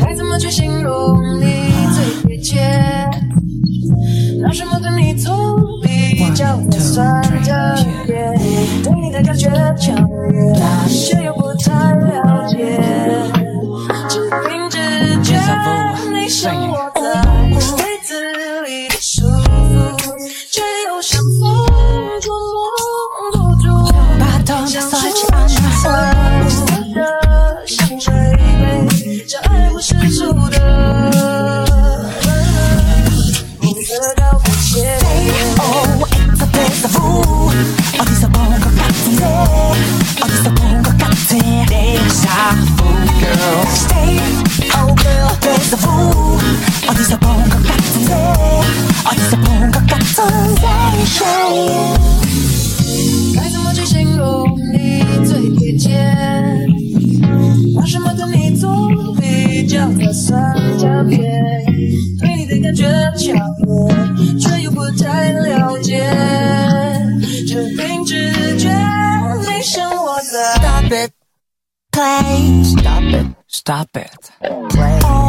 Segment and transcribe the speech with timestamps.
[0.00, 3.10] 该怎么去形容你最贴切？
[4.40, 7.30] 拿什么跟你作比较才算特
[8.06, 8.16] 别？
[8.82, 9.94] 对你的感觉强
[10.30, 10.54] 烈，
[70.20, 71.12] Stop it
[71.92, 74.30] play Stop it, stop it.
[74.70, 75.28] play oh。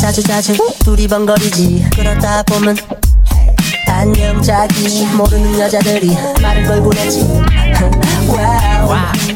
[0.00, 2.76] 자주 자주 두리번거리지 그러다 보면
[3.88, 7.22] 안녕 자기 모르는 여자들이 말을 걸고 내지
[8.28, 8.88] 와우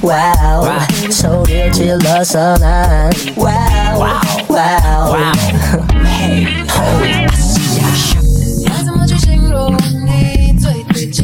[0.02, 4.00] 와우 소리를 질러서 난 와우
[4.48, 5.16] 와우
[8.66, 9.72] 该怎么去形容
[10.04, 11.22] 你最贴切？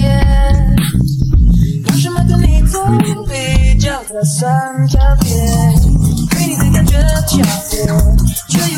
[1.86, 2.82] 拿什么跟你做
[3.28, 5.28] 比较才算特别？
[6.30, 6.96] 对你的感觉
[7.26, 7.46] 强烈，
[8.48, 8.77] 却又